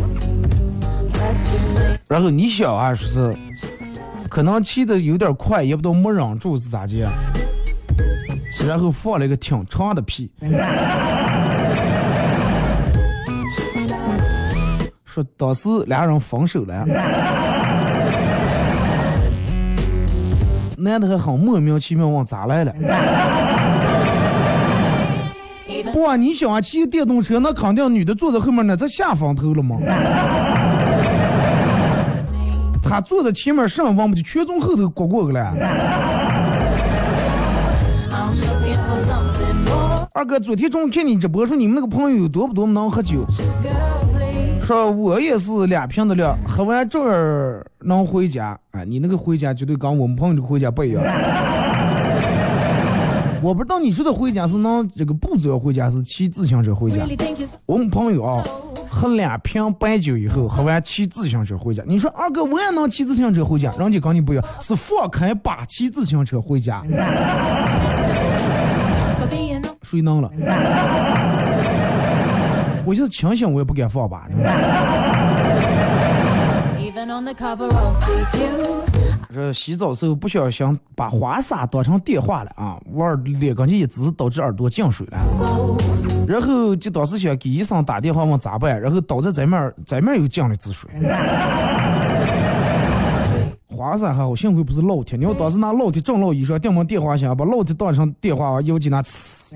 [2.07, 3.35] 然后你想啊，说是
[4.29, 7.09] 可能骑的有点快，也不知道没忍住是咋的，
[8.67, 10.29] 然后放了一个挺长的屁。
[15.05, 16.85] 说当时俩人分手了，
[20.81, 22.73] 男的还很莫名其妙问咋来了，
[25.93, 29.77] 不啊，你想啊，骑电动车那肯定女的坐在后面呢，这下风头了吗？
[32.83, 35.53] 他坐在前面上方不就全从后头过过去了.
[40.13, 43.25] 二哥，昨天中午看你直播说你们那个朋友有多不多能喝酒.
[44.71, 48.57] 说我也是两瓶的量，喝完这儿能回家。
[48.71, 51.03] 啊，你那个回家绝对跟我们朋友的回家不一样。
[53.43, 57.05] 我不知道你说的回家是能这个步走回家，是骑自行车回家。
[57.65, 58.41] 我们朋友啊，
[58.89, 61.83] 喝两瓶白酒以后，喝完骑自行车回家。
[61.85, 66.81] 你说二哥我也能骑自行车回家，人家跟你不一样，是放开把骑自行车回家
[69.83, 70.31] 谁能了？
[72.85, 74.27] 我就是清醒，我也不敢放把。
[76.77, 78.81] even on the cover of GQ.
[79.33, 85.17] 这洗澡时候不小心把花洒当成电话了啊，玩脸刚去一直，导致耳朵进水了。
[86.27, 90.89] 然后就当时想给医生打电话问咋办，然后导致这面这面又进了滋水。
[93.69, 95.17] 花洒还好，幸亏不是老铁。
[95.17, 99.55] 你要当时拿老铁正老医生电门电话响，把老铁当成电话，一记那呲。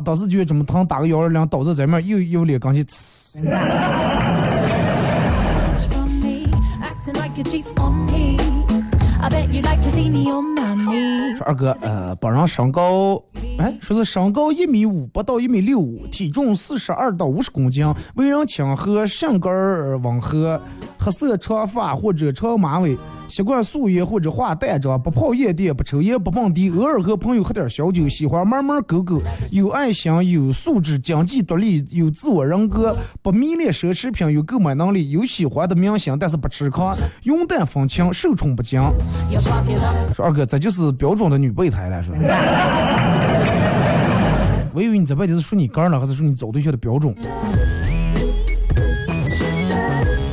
[0.00, 1.46] 当时觉得怎么疼，打个幺二零。
[1.48, 3.42] 当时咱们又又脸刚去呲。
[11.36, 13.20] 说二哥，呃，不让上高。
[13.58, 19.50] 哎，说是身高一米五不到一米六五，体重四十二到五十公斤，为人亲和，性格
[20.02, 20.60] 温和，
[20.98, 22.96] 黑色长发或者长马尾，
[23.28, 29.20] 习惯素颜或者化淡妆，不泡夜店，不抽烟，不蹦迪，偶尔和朋友喝点小酒，喜欢猫猫狗狗，
[29.50, 38.82] 有爱心，有素质，经济独立，有自我人格，不迷恋奢侈品，有购买能力，有喜欢的明星，但是不吃糠，云淡风轻，受宠不惊。
[40.14, 42.18] 说二哥，这就是标准的女备胎了，是吧？
[44.72, 47.14] 我以为你这辈子是说你哥呢，还是说你找对象的标准？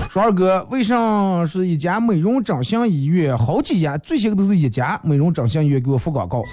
[0.09, 6.43] 说二哥，为啥是一家美容整形医院，好几家，最先都是一家美容整形医院给我发广告，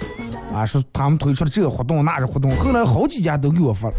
[0.51, 3.95] 啊，说他们推出了这个活动那个活动，后来好几家都给我发了。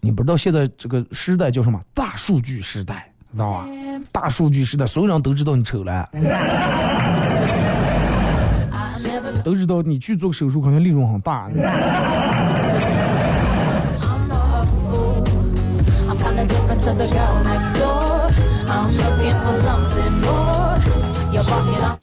[0.00, 1.80] 你不知道现在这个时代叫什么？
[1.94, 3.66] 大数据时代，知道吧？
[4.12, 6.08] 大数据时代，所有人都知道你丑了。
[9.44, 11.50] 都知道你去做个手术肯定利润很大。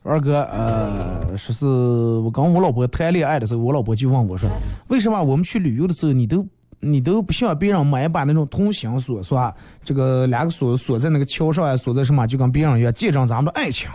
[0.03, 4.47] 二哥，呃，说是我跟我老婆谈恋爱的时候，我老婆就问我说，
[4.89, 6.45] 为什么我们去旅游的时候，你都
[6.79, 9.53] 你都不向别人买一把那种同心锁，是吧？
[9.83, 13.89] 这个两个锁锁在那个桥上啊，锁在什么，就跟别人一样，见证咱们的爱情。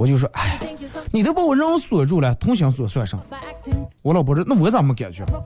[0.00, 0.58] 我就说，哎，
[1.12, 3.20] 你都把我人锁住了，同行锁算上。
[3.28, 3.74] by acting.
[4.00, 5.26] 我老婆说，那我咋没感觉？
[5.26, 5.44] 说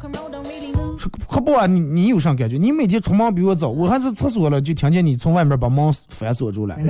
[1.27, 2.57] 可不啊，你你有啥感觉？
[2.57, 6.77] 你每天出门比我早，我还是厕所了，就听见你从外面把门反锁住了。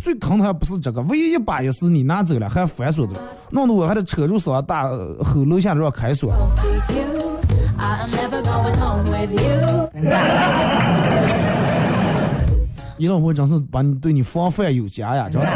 [0.00, 3.12] 最坑的还不是这个，唯一一把也是你拿走了，还反锁的，
[3.52, 4.88] 弄得我还得扯住嗓子大
[5.22, 6.32] 吼楼下让开锁。
[12.96, 15.48] 你老婆真是把你对你防范有加呀，真的。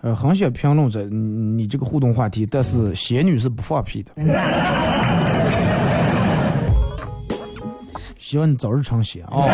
[0.00, 4.12] 呃，很想评论着你这个互动话题，但是仙女是不放屁的。
[8.18, 9.30] 希望你早日成仙啊！
[9.32, 9.48] 哦、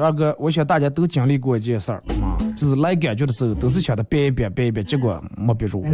[0.00, 2.02] 二哥，我想大家都经历过一件事儿。
[2.64, 5.84] 就是来感觉的时候都是想的憋一憋憋一憋，结果没憋住。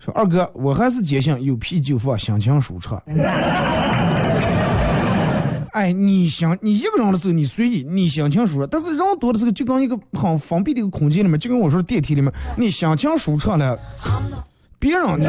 [0.00, 3.00] 说二哥，我还是坚信有屁就放，心情舒畅。
[5.70, 13.78] 哎，你想你一个人的时候你随意，你心情舒畅；但是人多的时候，就跟一个很封闭的一个空间里面，就跟我说电梯里面，你心情舒畅了，
[14.80, 15.28] 别让你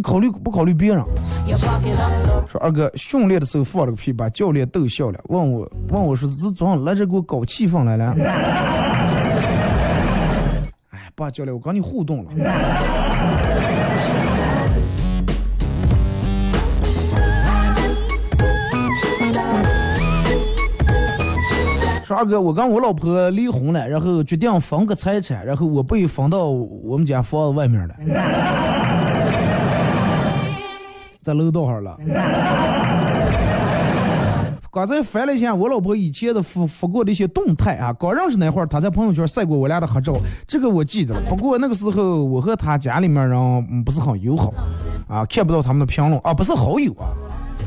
[0.00, 1.04] 你考虑不考虑别人
[2.48, 8.14] 说二哥训练的时候放了个屁，把教练逗笑了，问我问我说是怎么来这给我搞气氛来了？
[10.88, 12.30] 哎，爸教练，我跟你互动了。
[22.06, 27.94] 说二哥，我跟我老婆离婚了，然后决定分个财产，然后我被分到我们家房子外面了，
[31.20, 31.98] 在楼道上了。
[34.72, 40.12] 刚才翻了一下我老婆以前的发发过的一些动态啊，刚认识那会儿，她在朋友圈晒过我俩的合照，
[40.46, 41.20] 这个我记得了。
[41.28, 43.36] 不过那个时候我和她家里面人
[43.68, 44.52] 嗯不是很友好，
[45.08, 47.10] 啊，看不到他们的评论啊，不是好友啊，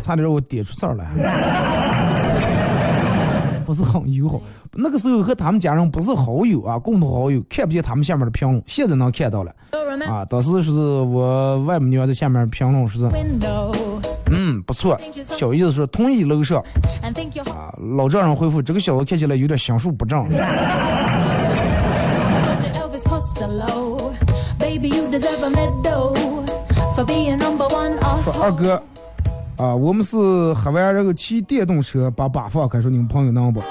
[0.01, 1.05] 差点让我点出事儿来，
[3.67, 4.39] 不是很友好。
[4.75, 9.53] 那个时候和他们家人不是好友啊，共同好友，看不见他们下面的评论，现在能看到了。
[10.07, 13.15] 啊，当时说是我外母娘在下面评论说是
[14.31, 14.99] 嗯，不错，
[15.37, 16.59] 小姨子说同意楼上。
[17.45, 20.27] 啊，老丈人回复这个小子看起来有点心术不正。
[28.23, 28.81] 说.二哥，
[29.57, 30.17] 啊，我们是
[30.53, 33.61] 喝完然后骑电动车把把放开，说你们朋友能不？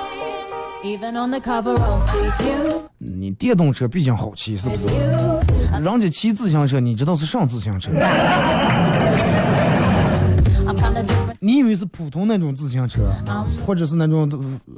[2.98, 4.88] 你电动车毕竟好骑，是不是？
[5.80, 7.92] 人家骑自行车，你知道是上自行车.
[11.38, 13.08] 你以为是普通那种自行车，
[13.64, 14.28] 或者是那种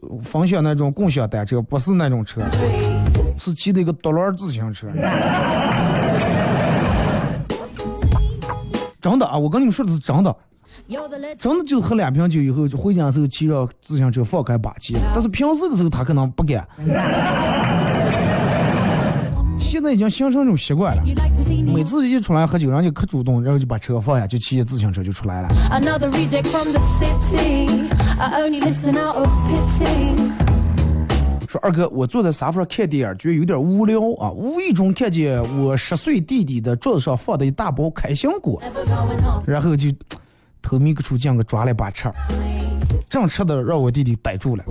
[0.03, 1.63] 呃分享那种共享单车？
[1.63, 2.43] 不是那种车，
[3.39, 4.87] 是骑的一个独轮自行车。
[9.01, 10.37] 真的啊，我跟你们说的是真的。
[11.39, 16.67] 真的就是喝两瓶酒以后，就回家的时候骑着自行车放开把骑，但是平时的时候他可能不敢。
[19.59, 21.03] 现在已经形成一种习惯了。
[21.73, 25.49] 每次一出来喝酒，人家可主动，然后就把车放下，就骑着自行车就出来了。
[31.49, 38.61] 说二哥，我坐在沙发上看电影，觉得有点无聊啊，无意中看见我十岁弟弟的桌子上放的一大包开心果
[39.47, 39.89] 然后就
[40.65, 42.11] 偷咪个出酱给抓了一把吃，
[43.11, 44.65] 正吃的让我弟弟逮住了，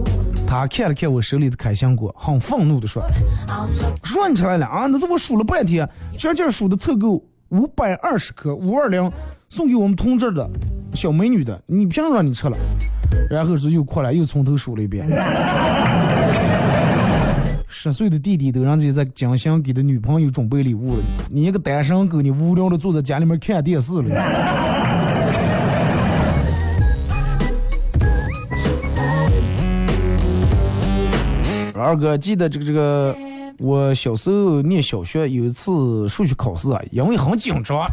[0.47, 3.03] 他看了看我手里的开心果，很愤怒的说。
[3.47, 4.87] I'm the 算出来了啊！
[4.87, 5.87] 那是我数了半天，
[6.17, 9.11] 这件数的凑够五百二十颗五二零，
[9.49, 10.49] 送给我们同志的
[10.95, 12.57] 小美女的，你凭让你吃了？
[13.29, 15.07] 然后是又过来又从头数了一遍。
[17.67, 24.72] 十岁的弟弟都让自己在江心给的女朋友准备礼物了，你一个单身狗，你无聊的坐在家里面看电视了。
[31.83, 33.13] 二哥，记得这个这个，
[33.59, 37.85] 我小时候念小学有一次数学考试啊，因为很紧张，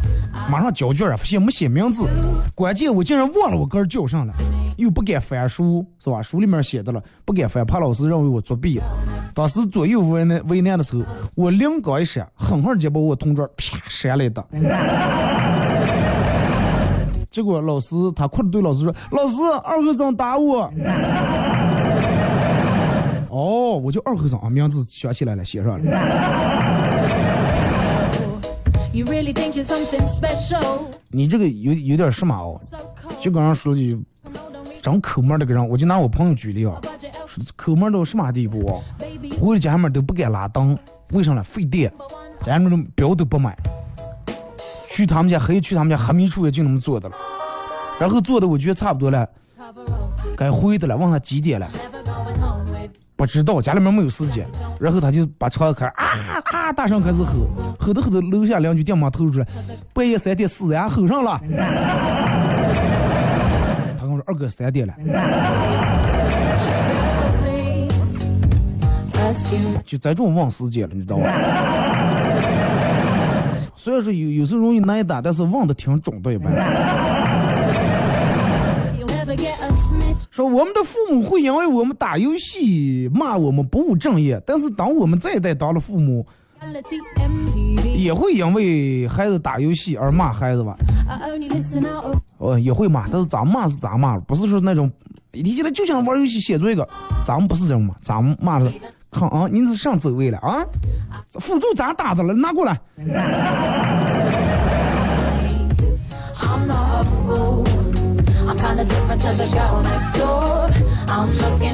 [0.49, 2.07] 马上交卷啊，发现没写名字，
[2.55, 4.33] 关键我竟然忘了我个儿叫上了，
[4.77, 6.21] 又不敢翻书，是吧？
[6.21, 8.79] 书里面写的了，不敢翻，怕老师认为我作弊。
[9.33, 11.03] 当时左右为难为难的时候，
[11.35, 14.43] 我灵光一闪，狠狠就把我同桌啪扇了一打。
[17.29, 20.69] 结果老师他哭着对老师说：“老师，二和尚打我。”
[23.31, 25.85] 哦，我叫二和尚啊，名字想起来了，写上了。
[31.09, 32.59] 你这个有有点什么哦？
[33.21, 33.97] 就刚刚说的
[34.81, 36.77] 真抠门儿那个人，我就拿我朋友举例啊
[37.55, 38.83] 抠门儿到什么地步啊.
[39.39, 40.77] 回了家里面都不敢拉灯，
[41.11, 41.41] 为啥呢？
[41.41, 41.89] 费电
[42.41, 43.57] 家里面的表都不买。
[44.89, 47.15] 去他们家黑去他们家黑米处也就那么做的了，
[47.97, 49.25] 然后做的我觉得差不多了，
[50.35, 51.69] 该回的了，问他几点了，
[53.21, 54.47] 不知道，家里面没有时间，
[54.79, 55.93] 然后他就把窗子开啊
[56.45, 57.47] 啊，大声开始吼，
[57.79, 59.45] 吼着吼着，楼下邻居电话透出来，
[59.93, 61.39] 半夜三点四呀，吼上了。
[63.95, 64.93] 他跟我说二哥三点了，
[69.85, 71.25] 就在这种忘时间了，你知道吧？
[73.77, 76.51] 虽然说有有时候容易挨打，但是忘的挺准的，一般。
[80.43, 86.25] 我们的父母会因为我们打游戏骂我们不务正业，但是当我们这一代当了父母，
[87.95, 90.77] 也会因为孩子打游戏而骂孩子吧？
[92.37, 94.91] 哦，也会骂，但是咋骂是咋骂，不是说那种
[95.31, 96.87] 一提起来就想玩游戏写作业个，
[97.25, 98.71] 咱们不是这种骂，咱们骂的，
[99.11, 100.65] 看啊，您是上走位了啊，
[101.39, 102.33] 辅助咋打的了？
[102.33, 102.79] 拿过来。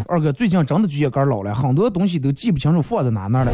[0.07, 3.51] 二哥最近真的觉得肝老了，很多东西都记不清楚放在哪哪了。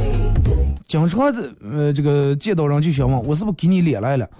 [0.85, 4.29] 经常这呃，这个见到人就想问我是不是给你脸来了？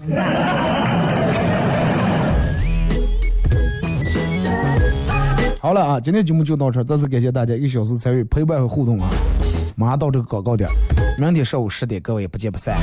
[5.60, 9.08] 好了啊，今天节目就到这，再次感谢大家一小时参与陪伴和互动啊！
[9.76, 10.70] 马上到这个广告点，
[11.18, 12.76] 明天上午十点，各位不见不散。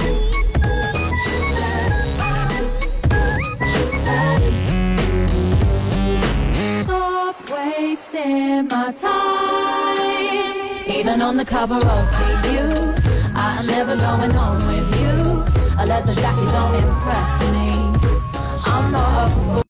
[8.62, 10.60] Wasting my time.
[10.88, 15.44] Even on the cover of GQ, I am never going home with you.
[15.80, 17.72] A leather jacket don't impress me.
[18.66, 19.52] I'm not a fool.